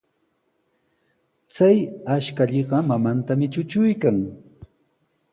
[1.55, 1.77] Chay
[2.15, 4.17] ashkallaqa mamantami trutruykan.